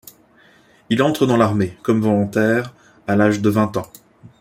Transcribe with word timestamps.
Il 0.89 1.03
entre 1.03 1.27
dans 1.27 1.37
l'armée, 1.37 1.77
comme 1.83 2.01
volontaire, 2.01 2.73
à 3.05 3.15
l'âge 3.15 3.39
de 3.39 3.49
vingt 3.51 3.77
ans. 3.77 3.85